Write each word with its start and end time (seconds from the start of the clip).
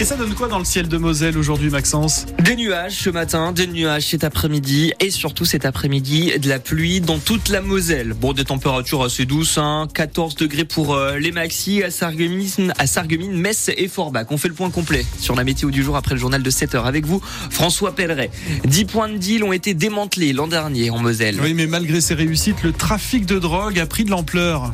Et 0.00 0.04
ça 0.04 0.14
donne 0.14 0.32
quoi 0.34 0.46
dans 0.46 0.60
le 0.60 0.64
ciel 0.64 0.86
de 0.86 0.96
Moselle 0.96 1.36
aujourd'hui, 1.36 1.70
Maxence? 1.70 2.26
Des 2.44 2.54
nuages 2.54 2.92
ce 2.92 3.10
matin, 3.10 3.50
des 3.50 3.66
nuages 3.66 4.06
cet 4.06 4.22
après-midi 4.22 4.92
et 5.00 5.10
surtout 5.10 5.44
cet 5.44 5.64
après-midi 5.64 6.38
de 6.38 6.48
la 6.48 6.60
pluie 6.60 7.00
dans 7.00 7.18
toute 7.18 7.48
la 7.48 7.60
Moselle. 7.60 8.14
Bon, 8.14 8.32
des 8.32 8.44
températures 8.44 9.02
assez 9.02 9.24
douces, 9.24 9.58
hein, 9.58 9.88
14 9.92 10.36
degrés 10.36 10.64
pour 10.64 10.94
euh, 10.94 11.18
les 11.18 11.32
maxi 11.32 11.82
à 11.82 11.90
Sarreguemines, 11.90 12.72
à 12.78 12.86
Sarreguemines, 12.86 13.36
Metz 13.36 13.72
et 13.76 13.88
Forbach. 13.88 14.26
On 14.30 14.38
fait 14.38 14.46
le 14.46 14.54
point 14.54 14.70
complet 14.70 15.04
sur 15.18 15.34
la 15.34 15.42
météo 15.42 15.72
du 15.72 15.82
jour 15.82 15.96
après 15.96 16.14
le 16.14 16.20
journal 16.20 16.44
de 16.44 16.50
7 16.50 16.76
heures 16.76 16.86
avec 16.86 17.04
vous, 17.04 17.20
François 17.50 17.92
Pelleret. 17.92 18.30
10 18.66 18.84
points 18.84 19.08
de 19.08 19.16
deal 19.16 19.42
ont 19.42 19.52
été 19.52 19.74
démantelés 19.74 20.32
l'an 20.32 20.46
dernier 20.46 20.90
en 20.90 20.98
Moselle. 20.98 21.40
Oui, 21.42 21.54
mais 21.54 21.66
malgré 21.66 22.00
ces 22.00 22.14
réussites, 22.14 22.62
le 22.62 22.70
trafic 22.70 23.26
de 23.26 23.40
drogue 23.40 23.80
a 23.80 23.86
pris 23.86 24.04
de 24.04 24.10
l'ampleur. 24.10 24.72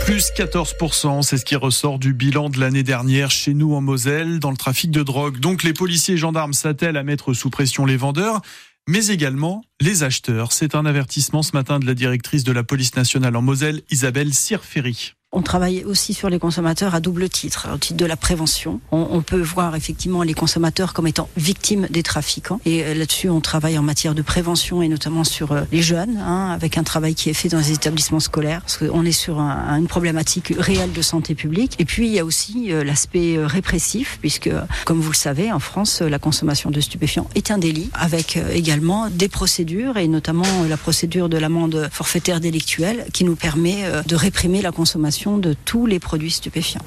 Plus 0.00 0.32
14%, 0.32 1.22
c'est 1.22 1.36
ce 1.36 1.44
qui 1.44 1.56
ressort 1.56 1.98
du 1.98 2.12
bilan 2.12 2.50
de 2.50 2.58
l'année 2.58 2.82
dernière 2.82 3.30
chez 3.30 3.54
nous 3.54 3.74
en 3.74 3.80
Moselle 3.80 4.40
dans 4.40 4.50
le 4.50 4.56
trafic 4.56 4.90
de 4.90 5.02
drogue. 5.02 5.38
Donc 5.38 5.62
les 5.62 5.72
policiers 5.72 6.14
et 6.14 6.18
gendarmes 6.18 6.52
s'attellent 6.52 6.96
à 6.96 7.02
mettre 7.02 7.32
sous 7.32 7.50
pression 7.50 7.86
les 7.86 7.96
vendeurs, 7.96 8.40
mais 8.88 9.06
également 9.06 9.62
les 9.80 10.02
acheteurs. 10.02 10.52
C'est 10.52 10.74
un 10.74 10.86
avertissement 10.86 11.42
ce 11.42 11.52
matin 11.52 11.78
de 11.78 11.86
la 11.86 11.94
directrice 11.94 12.44
de 12.44 12.52
la 12.52 12.64
police 12.64 12.96
nationale 12.96 13.36
en 13.36 13.42
Moselle, 13.42 13.82
Isabelle 13.90 14.34
Sirferi. 14.34 15.14
On 15.32 15.42
travaille 15.42 15.84
aussi 15.84 16.12
sur 16.12 16.28
les 16.28 16.40
consommateurs 16.40 16.96
à 16.96 16.98
double 16.98 17.28
titre, 17.28 17.68
au 17.72 17.76
titre 17.76 17.96
de 17.96 18.04
la 18.04 18.16
prévention. 18.16 18.80
On, 18.90 19.22
peut 19.22 19.40
voir 19.40 19.76
effectivement 19.76 20.24
les 20.24 20.34
consommateurs 20.34 20.92
comme 20.92 21.06
étant 21.06 21.28
victimes 21.36 21.86
des 21.88 22.02
trafiquants. 22.02 22.60
Et 22.64 22.82
euh, 22.82 22.94
là-dessus, 22.94 23.28
on 23.28 23.40
travaille 23.40 23.78
en 23.78 23.82
matière 23.82 24.16
de 24.16 24.22
prévention 24.22 24.82
et 24.82 24.88
notamment 24.88 25.22
sur 25.22 25.52
euh, 25.52 25.62
les 25.70 25.82
jeunes, 25.82 26.16
hein, 26.16 26.50
avec 26.50 26.78
un 26.78 26.82
travail 26.82 27.14
qui 27.14 27.30
est 27.30 27.34
fait 27.34 27.48
dans 27.48 27.58
les 27.58 27.70
établissements 27.70 28.18
scolaires, 28.18 28.62
parce 28.62 28.78
qu'on 28.78 29.04
est 29.04 29.12
sur 29.12 29.38
un, 29.38 29.76
une 29.78 29.86
problématique 29.86 30.52
réelle 30.58 30.90
de 30.90 31.02
santé 31.02 31.36
publique. 31.36 31.76
Et 31.78 31.84
puis, 31.84 32.08
il 32.08 32.12
y 32.12 32.18
a 32.18 32.24
aussi 32.24 32.72
euh, 32.72 32.82
l'aspect 32.82 33.38
répressif, 33.38 34.18
puisque, 34.20 34.50
comme 34.84 35.00
vous 35.00 35.12
le 35.12 35.16
savez, 35.16 35.52
en 35.52 35.60
France, 35.60 36.00
la 36.00 36.18
consommation 36.18 36.72
de 36.72 36.80
stupéfiants 36.80 37.28
est 37.36 37.52
un 37.52 37.58
délit, 37.58 37.88
avec 37.94 38.36
également 38.52 39.08
des 39.08 39.28
procédures, 39.28 39.96
et 39.96 40.08
notamment 40.08 40.64
la 40.68 40.76
procédure 40.76 41.28
de 41.28 41.38
l'amende 41.38 41.88
forfaitaire 41.92 42.40
délictuelle, 42.40 43.06
qui 43.12 43.22
nous 43.22 43.36
permet 43.36 43.84
de 44.08 44.16
réprimer 44.16 44.60
la 44.60 44.72
consommation 44.72 45.19
de 45.26 45.54
tous 45.64 45.86
les 45.86 45.98
produits 45.98 46.30
stupéfiants. 46.30 46.84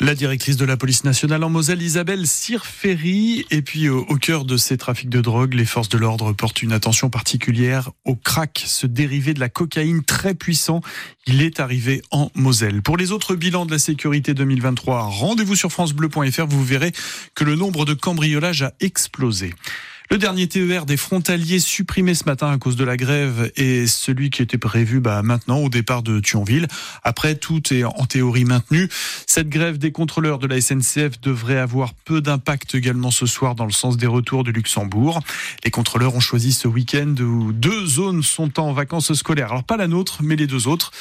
La 0.00 0.14
directrice 0.14 0.56
de 0.56 0.64
la 0.64 0.76
police 0.76 1.02
nationale 1.02 1.42
en 1.42 1.50
Moselle, 1.50 1.82
Isabelle 1.82 2.24
Sirferi. 2.24 3.44
Et 3.50 3.62
puis 3.62 3.88
au 3.88 4.04
cœur 4.16 4.44
de 4.44 4.56
ces 4.56 4.76
trafics 4.76 5.08
de 5.08 5.20
drogue, 5.20 5.54
les 5.54 5.64
forces 5.64 5.88
de 5.88 5.98
l'ordre 5.98 6.32
portent 6.32 6.62
une 6.62 6.72
attention 6.72 7.10
particulière 7.10 7.90
au 8.04 8.14
crack, 8.14 8.62
ce 8.64 8.86
dérivé 8.86 9.34
de 9.34 9.40
la 9.40 9.48
cocaïne 9.48 10.04
très 10.04 10.34
puissant. 10.34 10.82
Il 11.26 11.42
est 11.42 11.58
arrivé 11.58 12.00
en 12.12 12.30
Moselle. 12.36 12.80
Pour 12.80 12.96
les 12.96 13.10
autres 13.10 13.34
bilans 13.34 13.66
de 13.66 13.72
la 13.72 13.80
sécurité 13.80 14.34
2023, 14.34 15.02
rendez-vous 15.02 15.56
sur 15.56 15.72
francebleu.fr, 15.72 16.46
vous 16.46 16.64
verrez 16.64 16.92
que 17.34 17.42
le 17.42 17.56
nombre 17.56 17.84
de 17.84 17.94
cambriolages 17.94 18.62
a 18.62 18.72
explosé. 18.78 19.52
Le 20.10 20.16
dernier 20.16 20.48
TER 20.48 20.86
des 20.86 20.96
frontaliers 20.96 21.58
supprimé 21.58 22.14
ce 22.14 22.24
matin 22.24 22.50
à 22.50 22.56
cause 22.56 22.76
de 22.76 22.84
la 22.84 22.96
grève 22.96 23.52
est 23.56 23.86
celui 23.86 24.30
qui 24.30 24.40
était 24.40 24.56
prévu 24.56 25.00
bah, 25.00 25.20
maintenant 25.22 25.58
au 25.58 25.68
départ 25.68 26.02
de 26.02 26.18
Thionville. 26.18 26.66
Après, 27.04 27.34
tout 27.34 27.74
est 27.74 27.84
en 27.84 28.06
théorie 28.06 28.46
maintenu. 28.46 28.88
Cette 29.30 29.50
grève 29.50 29.76
des 29.76 29.92
contrôleurs 29.92 30.38
de 30.38 30.46
la 30.46 30.58
SNCF 30.58 31.20
devrait 31.20 31.58
avoir 31.58 31.92
peu 31.92 32.22
d'impact 32.22 32.74
également 32.74 33.10
ce 33.10 33.26
soir 33.26 33.54
dans 33.54 33.66
le 33.66 33.72
sens 33.72 33.98
des 33.98 34.06
retours 34.06 34.42
de 34.42 34.50
Luxembourg. 34.50 35.20
Les 35.64 35.70
contrôleurs 35.70 36.14
ont 36.14 36.20
choisi 36.20 36.50
ce 36.54 36.66
week-end 36.66 37.14
où 37.20 37.52
deux 37.52 37.84
zones 37.84 38.22
sont 38.22 38.58
en 38.58 38.72
vacances 38.72 39.12
scolaires. 39.12 39.50
Alors 39.52 39.64
pas 39.64 39.76
la 39.76 39.86
nôtre, 39.86 40.20
mais 40.22 40.34
les 40.34 40.46
deux 40.46 40.66
autres. 40.66 40.92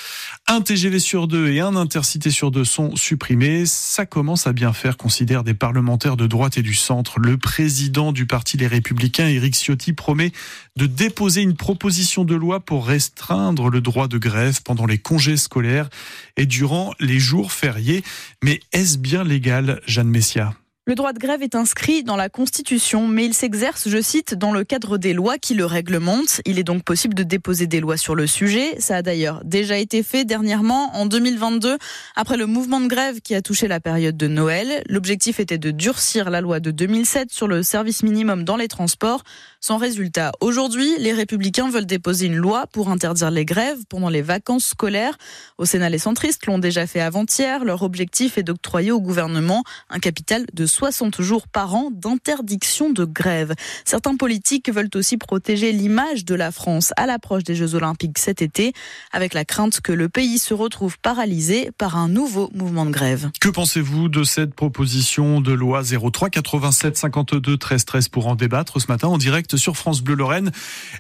Un 0.46 0.60
TGV 0.60 1.00
sur 1.00 1.30
deux 1.30 1.48
et 1.48 1.62
un 1.62 1.78
intercité 1.78 2.30
sur 2.30 2.52
deux 2.52 2.66
sont 2.66 2.98
supprimés. 2.98 3.66
Ça 3.66 4.06
commence 4.06 4.46
à 4.46 4.52
bien 4.52 4.74
faire, 4.74 4.98
considèrent 4.98 5.46
des 5.46 5.54
parlementaires 5.54 6.18
de 6.18 6.28
droite 6.28 6.58
et 6.58 6.64
du 6.64 6.74
centre. 6.74 7.22
Le 7.22 7.38
président 7.38 8.12
du 8.12 8.26
parti 8.26 8.58
Les 8.58 8.68
Républicains 8.68 9.24
républicain 9.24 9.28
Éric 9.28 9.56
Ciotti 9.56 9.94
promet 9.94 10.34
de 10.76 10.86
déposer 10.86 11.42
une 11.42 11.56
proposition 11.56 12.26
de 12.26 12.36
loi 12.36 12.60
pour 12.60 12.88
restreindre 12.88 13.70
le 13.70 13.80
droit 13.80 14.10
de 14.10 14.18
grève 14.18 14.62
pendant 14.64 14.86
les 14.86 14.98
congés 14.98 15.38
scolaires 15.38 15.90
et 16.36 16.46
durant 16.46 16.94
les 17.00 17.20
jours 17.20 17.54
fériés. 17.54 18.04
Mais 18.44 18.60
est-ce 18.72 18.98
bien 18.98 19.24
légal, 19.24 19.82
Jeanne 19.86 20.10
Messia? 20.10 20.54
Le 20.88 20.96
droit 20.96 21.12
de 21.12 21.20
grève 21.20 21.44
est 21.44 21.54
inscrit 21.54 22.06
dans 22.06 22.16
la 22.16 22.30
Constitution, 22.30 23.08
mais 23.08 23.26
il 23.26 23.34
s'exerce, 23.34 23.90
je 23.90 24.02
cite, 24.02 24.36
dans 24.36 24.54
le 24.54 24.64
cadre 24.64 24.98
des 24.98 25.12
lois 25.12 25.38
qui 25.38 25.54
le 25.54 25.66
réglementent. 25.66 26.40
Il 26.46 26.60
est 26.60 26.64
donc 26.64 26.86
possible 26.86 27.14
de 27.14 27.24
déposer 27.24 27.68
des 27.68 27.82
lois 27.82 27.98
sur 27.98 28.16
le 28.16 28.26
sujet. 28.26 28.80
Ça 28.80 28.96
a 28.96 29.02
d'ailleurs 29.02 29.42
déjà 29.44 29.78
été 29.78 30.02
fait 30.02 30.24
dernièrement, 30.24 30.96
en 30.96 31.06
2022, 31.06 31.78
après 32.16 32.38
le 32.38 32.46
mouvement 32.46 32.80
de 32.80 32.88
grève 32.88 33.20
qui 33.20 33.36
a 33.36 33.42
touché 33.42 33.68
la 33.68 33.82
période 33.82 34.16
de 34.16 34.30
Noël. 34.30 34.82
L'objectif 34.88 35.42
était 35.42 35.58
de 35.58 35.72
durcir 35.72 36.30
la 36.30 36.40
loi 36.40 36.62
de 36.62 36.72
2007 36.72 37.34
sur 37.34 37.50
le 37.50 37.64
service 37.64 38.02
minimum 38.02 38.46
dans 38.46 38.56
les 38.56 38.70
transports. 38.70 39.24
Sans 39.68 39.76
résultat, 39.76 40.32
aujourd'hui, 40.40 40.94
les 40.98 41.12
républicains 41.12 41.70
veulent 41.70 41.86
déposer 41.86 42.28
une 42.28 42.38
loi 42.38 42.68
pour 42.68 42.88
interdire 42.88 43.32
les 43.32 43.44
grèves 43.44 43.80
pendant 43.90 44.08
les 44.08 44.22
vacances 44.22 44.68
scolaires. 44.68 45.18
Au 45.58 45.66
Sénat, 45.66 45.90
les 45.90 45.98
centristes 45.98 46.46
l'ont 46.46 46.58
déjà 46.58 46.88
fait 46.88 47.02
avant-hier. 47.02 47.66
Leur 47.66 47.84
objectif 47.84 48.38
est 48.38 48.44
d'octroyer 48.44 48.92
au 48.92 49.02
gouvernement 49.02 49.66
un 49.90 50.00
capital 50.00 50.46
de 50.54 50.66
60 50.66 51.22
jours 51.22 51.50
par 51.50 51.76
an 51.76 51.90
d'interdiction 51.92 52.92
de 52.92 53.04
grève. 53.04 53.56
Certains 53.84 54.16
politiques 54.16 54.72
veulent 54.72 54.88
aussi 54.96 55.18
protéger 55.18 55.74
l'image 55.74 56.24
de 56.24 56.34
la 56.34 56.54
France 56.54 56.94
à 56.96 57.06
l'approche 57.06 57.44
des 57.44 57.56
Jeux 57.56 57.76
Olympiques 57.76 58.20
cet 58.20 58.42
été, 58.42 58.72
avec 59.12 59.34
la 59.34 59.44
crainte 59.44 59.82
que 59.82 59.92
le 59.92 60.08
pays 60.08 60.40
se 60.40 60.54
retrouve 60.54 60.98
paralysé 61.00 61.72
par 61.78 61.98
un 61.98 62.08
nouveau 62.08 62.50
mouvement 62.54 62.86
de 62.86 62.92
grève. 62.92 63.32
Que 63.42 63.50
pensez-vous 63.50 64.08
de 64.08 64.24
cette 64.24 64.54
proposition 64.54 65.42
de 65.42 65.52
loi 65.52 65.82
03 65.84 66.30
87 66.30 66.96
52 66.96 67.58
13 67.58 67.84
13 67.84 68.08
pour 68.08 68.28
en 68.28 68.36
débattre 68.36 68.80
ce 68.80 68.88
matin 68.88 69.10
en 69.10 69.18
direct 69.18 69.57
sur 69.58 69.78
France 69.78 70.02
Bleu 70.02 70.16
Lorraine 70.16 70.52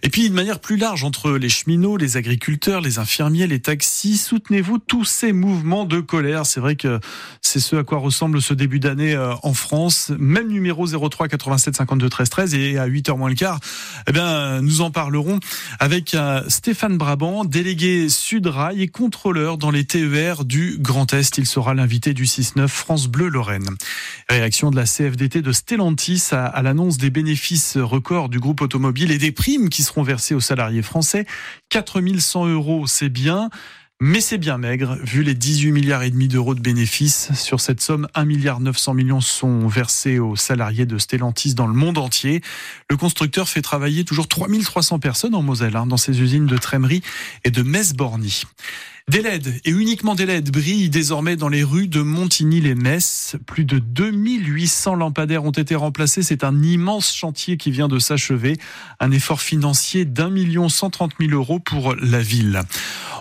Et 0.03 0.09
puis, 0.09 0.29
de 0.29 0.35
manière 0.35 0.59
plus 0.59 0.77
large, 0.77 1.03
entre 1.03 1.31
les 1.31 1.49
cheminots, 1.49 1.97
les 1.97 2.17
agriculteurs, 2.17 2.81
les 2.81 2.99
infirmiers, 2.99 3.47
les 3.47 3.59
taxis, 3.59 4.17
soutenez-vous 4.17 4.79
tous 4.79 5.05
ces 5.05 5.33
mouvements 5.33 5.85
de 5.85 5.99
colère 5.99 6.45
C'est 6.45 6.59
vrai 6.59 6.75
que 6.75 6.99
c'est 7.41 7.59
ce 7.59 7.75
à 7.77 7.83
quoi 7.83 7.99
ressemble 7.99 8.41
ce 8.41 8.53
début 8.53 8.79
d'année 8.79 9.13
euh, 9.13 9.33
en 9.43 9.53
France. 9.53 10.11
Même 10.17 10.49
numéro 10.49 10.85
03 10.87 11.27
87 11.27 11.75
52 11.75 12.09
13 12.09 12.29
13 12.29 12.53
et 12.55 12.77
à 12.77 12.87
8h 12.87 13.17
moins 13.17 13.29
le 13.29 13.35
quart, 13.35 13.59
eh 14.07 14.11
bien, 14.11 14.61
nous 14.61 14.81
en 14.81 14.91
parlerons 14.91 15.39
avec 15.79 16.13
euh, 16.13 16.41
Stéphane 16.47 16.97
Brabant, 16.97 17.45
délégué 17.45 18.09
Sudrail 18.09 18.81
et 18.81 18.87
contrôleur 18.87 19.57
dans 19.57 19.71
les 19.71 19.85
TER 19.85 20.45
du 20.45 20.77
Grand 20.79 21.13
Est. 21.13 21.37
Il 21.37 21.45
sera 21.45 21.73
l'invité 21.73 22.13
du 22.13 22.25
6-9 22.25 22.67
France 22.67 23.07
Bleu 23.07 23.29
Lorraine. 23.29 23.69
Réaction 24.29 24.71
de 24.71 24.75
la 24.75 24.85
CFDT 24.85 25.41
de 25.41 25.51
Stellantis 25.51 26.29
à 26.31 26.61
l'annonce 26.61 26.97
des 26.97 27.09
bénéfices 27.09 27.77
records 27.77 28.29
du 28.29 28.36
groupe 28.39 28.61
automobile 28.61 29.11
et 29.11 29.17
des 29.17 29.31
primes 29.31 29.69
qui 29.69 29.83
seront 29.83 30.03
versées 30.03 30.35
aux 30.35 30.39
salariés 30.39 30.81
français. 30.81 31.25
4100 31.69 32.47
euros, 32.47 32.87
c'est 32.87 33.09
bien. 33.09 33.49
Mais 33.99 34.21
c'est 34.21 34.37
bien 34.37 34.59
maigre, 34.59 34.95
vu 35.01 35.23
les 35.23 35.33
18 35.33 35.71
milliards 35.71 36.03
et 36.03 36.11
demi 36.11 36.27
d'euros 36.27 36.53
de 36.53 36.59
bénéfices. 36.59 37.33
Sur 37.33 37.59
cette 37.59 37.81
somme, 37.81 38.07
1 38.13 38.25
milliard 38.25 38.59
900 38.59 38.93
millions 38.93 39.21
sont 39.21 39.67
versés 39.67 40.19
aux 40.19 40.35
salariés 40.35 40.85
de 40.85 40.99
Stellantis 40.99 41.55
dans 41.55 41.65
le 41.65 41.73
monde 41.73 41.97
entier. 41.97 42.43
Le 42.91 42.95
constructeur 42.97 43.49
fait 43.49 43.63
travailler 43.63 44.05
toujours 44.05 44.27
3300 44.27 44.99
personnes 44.99 45.33
en 45.33 45.41
Moselle, 45.41 45.75
hein, 45.75 45.87
dans 45.87 45.97
ses 45.97 46.21
usines 46.21 46.45
de 46.45 46.57
Trémery 46.57 47.01
et 47.43 47.49
de 47.49 47.63
Metz-Borny. 47.63 48.43
Des 49.09 49.21
LED 49.21 49.61
et 49.63 49.71
uniquement 49.71 50.13
des 50.13 50.27
LED 50.27 50.51
brillent 50.51 50.89
désormais 50.89 51.35
dans 51.37 51.47
les 51.47 51.63
rues 51.63 51.87
de 51.87 52.01
Montigny-les-Metz. 52.01 53.37
Plus 53.47 53.63
de 53.63 53.79
2800 53.79 54.95
lampadaires 54.95 55.45
ont 55.45 55.51
été 55.51 55.75
remplacés. 55.75 56.21
C'est 56.21 56.43
un 56.43 56.61
immense 56.61 57.15
chantier 57.15 57.55
qui 57.55 57.71
vient 57.71 57.87
de 57.87 57.97
s'achever. 57.99 58.57
Un 58.99 59.11
effort 59.11 59.41
financier 59.41 60.03
d'un 60.05 60.29
million 60.29 60.69
cent 60.69 60.89
trente 60.89 61.17
mille 61.19 61.33
euros 61.33 61.59
pour 61.59 61.95
la 61.95 62.19
ville. 62.19 62.61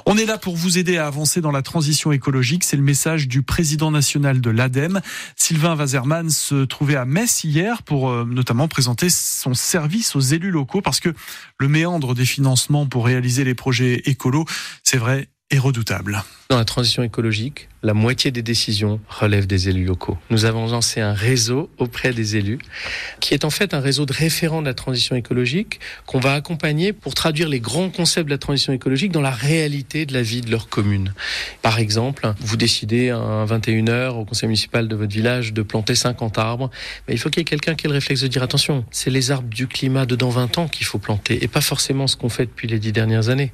On 0.09 0.17
est 0.17 0.25
là 0.25 0.39
pour 0.39 0.55
vous 0.55 0.79
aider 0.79 0.99
à 0.99 1.09
avancer 1.09 1.41
dans 1.41 1.51
la 1.51 1.63
transition 1.63 2.13
écologique. 2.13 2.63
C'est 2.63 2.77
le 2.77 2.83
message 2.85 3.27
du 3.27 3.43
président 3.43 3.91
national 3.91 4.41
de 4.41 4.51
l'ADEME. 4.51 5.01
Sylvain 5.35 5.77
Wazerman 5.77 6.31
se 6.31 6.65
trouvait 6.65 6.95
à 6.95 7.05
Metz 7.05 7.43
hier 7.43 7.83
pour 7.83 8.11
euh, 8.11 8.25
notamment 8.25 8.69
présenter 8.69 9.11
son 9.11 9.55
service 9.55 10.15
aux 10.15 10.21
élus 10.21 10.53
locaux 10.53 10.81
parce 10.81 11.01
que 11.01 11.13
le 11.59 11.67
méandre 11.67 12.15
des 12.15 12.25
financements 12.25 12.87
pour 12.87 13.05
réaliser 13.05 13.43
les 13.43 13.57
projets 13.57 14.03
écolos, 14.05 14.45
c'est 14.85 14.97
vrai, 14.97 15.29
est 15.51 15.59
redoutable. 15.59 16.25
Dans 16.49 16.59
la 16.59 16.65
transition 16.65 17.03
écologique, 17.03 17.69
la 17.83 17.95
moitié 17.95 18.31
des 18.31 18.43
décisions 18.43 19.01
relèvent 19.09 19.47
des 19.47 19.69
élus 19.69 19.85
locaux. 19.85 20.19
Nous 20.31 20.45
avons 20.45 20.69
lancé 20.69 21.01
un 21.01 21.13
réseau 21.13 21.71
auprès 21.79 22.13
des 22.13 22.37
élus, 22.37 22.59
qui 23.21 23.35
est 23.35 23.45
en 23.45 23.51
fait 23.51 23.75
un 23.75 23.81
réseau 23.81 24.07
de 24.07 24.13
référents 24.13 24.61
de 24.61 24.67
la 24.67 24.75
transition 24.75 25.15
écologique 25.15 25.79
qu'on 26.05 26.19
va 26.19 26.35
accompagner 26.35 26.93
pour 26.93 27.15
traduire 27.15 27.49
les 27.49 27.61
grands 27.61 27.91
concepts 27.91 28.27
de 28.27 28.31
la 28.31 28.39
transition 28.39 28.73
écologique 28.73 29.13
dans 29.13 29.21
la 29.21 29.31
réalité 29.31 30.07
de 30.07 30.15
la 30.15 30.23
vie 30.23 30.41
de 30.41 30.51
leur 30.51 30.69
commune. 30.69 31.15
Par 31.63 31.79
exemple, 31.79 32.33
vous 32.41 32.57
décidez 32.57 33.11
à 33.11 33.45
21h 33.47 34.11
au 34.11 34.25
conseil 34.25 34.49
municipal 34.49 34.89
de 34.89 34.97
votre 34.97 35.13
village 35.13 35.53
de 35.53 35.63
planter 35.63 35.95
50 35.95 36.39
arbres, 36.39 36.71
mais 37.07 37.15
il 37.15 37.19
faut 37.19 37.29
qu'il 37.29 37.41
y 37.41 37.43
ait 37.43 37.45
quelqu'un 37.45 37.75
qui 37.75 37.87
ait 37.87 37.89
le 37.89 37.95
réflexe 37.95 38.21
de 38.21 38.29
dire 38.29 38.43
attention, 38.43 38.85
c'est 38.91 39.11
les 39.11 39.31
arbres 39.31 39.49
du 39.49 39.67
climat 39.69 40.07
de 40.07 40.17
dans 40.17 40.31
20 40.31 40.59
ans 40.59 40.69
qu'il 40.69 40.87
faut 40.87 40.99
planter 40.99 41.43
et 41.43 41.49
pas 41.49 41.61
forcément 41.61 42.07
ce 42.07 42.17
qu'on 42.17 42.29
fait 42.29 42.47
depuis 42.47 42.69
les 42.69 42.79
dix 42.79 42.93
dernières 42.93 43.29
années. 43.29 43.53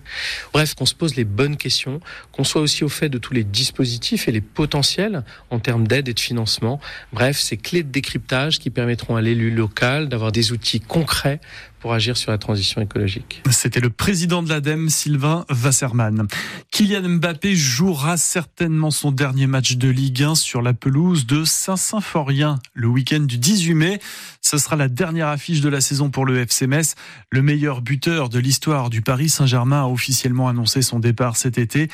Bref, 0.52 0.74
qu'on 0.74 0.86
se 0.86 0.94
pose 0.94 1.16
les 1.16 1.24
bonnes 1.24 1.56
questions, 1.56 1.81
qu'on 2.32 2.44
soit 2.44 2.60
aussi 2.60 2.84
au 2.84 2.88
fait 2.88 3.08
de 3.08 3.18
tous 3.18 3.34
les 3.34 3.44
dispositifs 3.44 4.28
et 4.28 4.32
les 4.32 4.40
potentiels 4.40 5.24
en 5.50 5.58
termes 5.58 5.86
d'aide 5.86 6.08
et 6.08 6.14
de 6.14 6.20
financement. 6.20 6.80
Bref, 7.12 7.38
ces 7.38 7.56
clés 7.56 7.82
de 7.82 7.90
décryptage 7.90 8.58
qui 8.58 8.70
permettront 8.70 9.16
à 9.16 9.22
l'élu 9.22 9.50
local 9.50 10.08
d'avoir 10.08 10.32
des 10.32 10.52
outils 10.52 10.80
concrets 10.80 11.40
pour 11.82 11.92
agir 11.92 12.16
sur 12.16 12.30
la 12.30 12.38
transition 12.38 12.80
écologique. 12.80 13.42
C'était 13.50 13.80
le 13.80 13.90
président 13.90 14.44
de 14.44 14.48
l'ADEME, 14.48 14.88
Sylvain 14.88 15.44
Wasserman. 15.50 16.28
Kylian 16.70 17.08
Mbappé 17.18 17.56
jouera 17.56 18.16
certainement 18.16 18.92
son 18.92 19.10
dernier 19.10 19.48
match 19.48 19.76
de 19.76 19.88
Ligue 19.88 20.22
1 20.22 20.36
sur 20.36 20.62
la 20.62 20.74
pelouse 20.74 21.26
de 21.26 21.42
Saint-Symphorien 21.44 22.60
le 22.72 22.86
week-end 22.86 23.18
du 23.18 23.36
18 23.36 23.74
mai. 23.74 24.00
Ce 24.40 24.58
sera 24.58 24.76
la 24.76 24.88
dernière 24.88 25.26
affiche 25.26 25.60
de 25.60 25.68
la 25.68 25.80
saison 25.80 26.08
pour 26.08 26.24
le 26.24 26.38
FC. 26.38 26.68
Le 27.30 27.42
meilleur 27.42 27.82
buteur 27.82 28.28
de 28.28 28.38
l'histoire 28.38 28.88
du 28.88 29.02
Paris 29.02 29.28
Saint-Germain 29.28 29.82
a 29.82 29.86
officiellement 29.86 30.48
annoncé 30.48 30.82
son 30.82 31.00
départ 31.00 31.36
cet 31.36 31.58
été. 31.58 31.90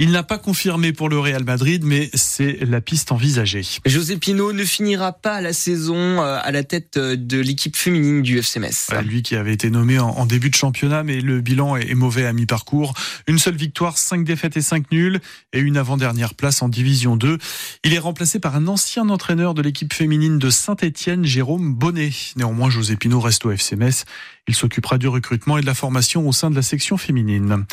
Il 0.00 0.12
n'a 0.12 0.22
pas 0.22 0.38
confirmé 0.38 0.92
pour 0.92 1.08
le 1.08 1.18
Real 1.18 1.42
Madrid, 1.42 1.82
mais 1.84 2.08
c'est 2.14 2.58
la 2.64 2.80
piste 2.80 3.10
envisagée. 3.10 3.62
José 3.84 4.16
Pino 4.16 4.52
ne 4.52 4.62
finira 4.64 5.12
pas 5.12 5.40
la 5.40 5.52
saison 5.52 5.96
euh, 5.96 6.38
à 6.40 6.52
la 6.52 6.62
tête 6.62 6.96
euh, 6.96 7.16
de 7.16 7.40
l'équipe 7.40 7.76
féminine 7.76 8.22
du 8.22 8.38
FC 8.38 8.60
Metz. 8.60 8.90
Lui 9.04 9.22
qui 9.22 9.34
avait 9.34 9.52
été 9.52 9.70
nommé 9.70 9.98
en 9.98 10.24
début 10.24 10.50
de 10.50 10.54
championnat, 10.54 11.02
mais 11.02 11.20
le 11.20 11.40
bilan 11.40 11.76
est 11.76 11.94
mauvais 11.94 12.26
à 12.26 12.32
mi-parcours. 12.32 12.94
Une 13.26 13.40
seule 13.40 13.56
victoire, 13.56 13.98
cinq 13.98 14.22
défaites 14.22 14.56
et 14.56 14.62
cinq 14.62 14.92
nuls, 14.92 15.18
et 15.52 15.58
une 15.58 15.76
avant-dernière 15.76 16.34
place 16.34 16.62
en 16.62 16.68
Division 16.68 17.16
2. 17.16 17.36
Il 17.82 17.92
est 17.92 17.98
remplacé 17.98 18.38
par 18.38 18.54
un 18.54 18.68
ancien 18.68 19.08
entraîneur 19.08 19.52
de 19.52 19.62
l'équipe 19.62 19.92
féminine 19.92 20.38
de 20.38 20.48
Saint-Etienne, 20.48 21.24
Jérôme 21.24 21.74
Bonnet. 21.74 22.12
Néanmoins, 22.36 22.70
José 22.70 22.94
Pino 22.94 23.18
reste 23.18 23.44
au 23.46 23.50
FC 23.50 23.74
Metz. 23.74 24.04
Il 24.48 24.54
s'occupera 24.54 24.98
du 24.98 25.06
recrutement 25.08 25.58
et 25.58 25.60
de 25.60 25.66
la 25.66 25.74
formation 25.74 26.26
au 26.26 26.32
sein 26.32 26.50
de 26.50 26.56
la 26.56 26.62
section 26.62 26.96
féminine. 26.96 27.66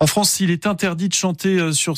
En 0.00 0.06
France, 0.06 0.40
il 0.40 0.50
est 0.50 0.66
interdit 0.66 1.08
de 1.08 1.14
chanter 1.14 1.58
euh, 1.58 1.72
sur 1.72 1.96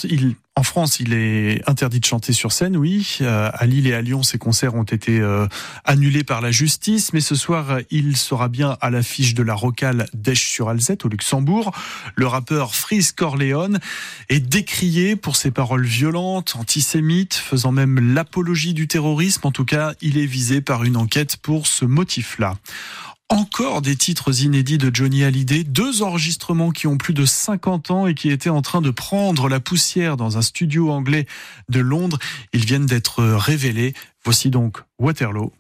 en 0.59 0.63
France, 0.63 1.01
il 1.01 1.13
est 1.13 1.61
interdit 1.69 2.01
de 2.01 2.07
chanter 2.07 2.33
sur 2.33 2.51
scène, 2.51 2.79
oui. 2.79 3.19
Euh, 3.21 3.51
à 3.53 3.67
Lille 3.67 3.87
et 3.87 3.93
à 3.93 4.01
Lyon, 4.01 4.23
ces 4.23 4.39
concerts 4.39 4.75
ont 4.75 4.85
été 4.85 5.21
euh, 5.21 5.47
annulés 5.85 6.25
par 6.25 6.41
la 6.41 6.51
justice, 6.51 7.13
mais 7.13 7.21
ce 7.21 7.35
soir, 7.35 7.81
il 7.91 8.17
sera 8.17 8.49
bien 8.49 8.79
à 8.81 8.89
l'affiche 8.89 9.35
de 9.35 9.43
la 9.43 9.53
rocale 9.53 10.07
d'Esch-sur-Alzette 10.15 11.05
au 11.05 11.11
Luxembourg. 11.11 11.73
Le 12.15 12.27
rappeur 12.27 12.75
Freeze 12.75 13.13
Corleone 13.13 13.81
est 14.31 14.41
décrié 14.41 15.15
pour 15.15 15.37
ses 15.37 15.51
paroles 15.51 15.85
violentes, 15.85 16.57
antisémites, 16.57 17.35
faisant 17.35 17.73
même 17.73 18.15
l'apologie 18.15 18.73
du 18.73 18.89
terrorisme. 18.89 19.47
En 19.47 19.53
tout 19.53 19.67
cas, 19.67 19.93
il 20.01 20.17
est 20.17 20.25
visé 20.25 20.63
par 20.63 20.85
une 20.85 20.97
enquête 20.97 21.37
pour 21.37 21.67
ce 21.67 21.85
motif-là 21.85 22.55
encore 23.29 23.83
des 23.83 23.97
titres 23.97 24.43
inédits 24.43 24.79
de 24.79 24.91
Johnny 24.95 25.25
Hallyday, 25.25 25.65
deux 25.65 26.03
enregistrements 26.03 26.71
qui 26.71 26.87
ont 26.87 26.97
plus 26.97 27.15
de 27.15 27.25
50 27.25 27.91
ans 27.91 28.07
et 28.07 28.15
qui 28.15 28.31
étaient 28.31 28.51
en 28.51 28.63
train 28.63 28.81
de 28.81 28.91
prendre 28.91 29.49
la 29.49 29.61
poussière 29.61 30.17
dans 30.17 30.39
un 30.39 30.43
studio 30.43 30.91
anglais 30.91 31.27
de 31.69 31.81
Londres. 31.81 32.19
Ils 32.53 32.65
viennent 32.65 32.87
d'être 32.87 33.23
révélés. 33.25 33.95
Voici 34.25 34.51
donc 34.51 34.79
Waterloo. 34.99 35.53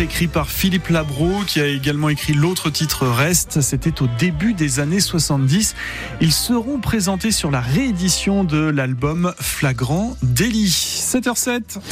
Écrit 0.00 0.26
par 0.28 0.50
Philippe 0.50 0.88
Labro, 0.88 1.42
qui 1.46 1.60
a 1.60 1.66
également 1.66 2.08
écrit 2.08 2.32
l'autre 2.32 2.70
titre 2.70 3.06
Reste. 3.06 3.60
C'était 3.60 4.02
au 4.02 4.06
début 4.18 4.54
des 4.54 4.80
années 4.80 5.00
70. 5.00 5.74
Ils 6.20 6.32
seront 6.32 6.78
présentés 6.78 7.30
sur 7.30 7.50
la 7.50 7.60
réédition 7.60 8.44
de 8.44 8.58
l'album 8.58 9.34
Flagrant 9.38 10.16
Délit. 10.22 10.66
7h07. 10.66 11.78